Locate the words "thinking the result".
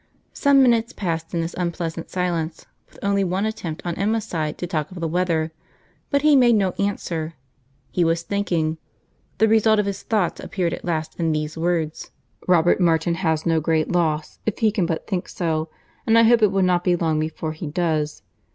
8.23-9.77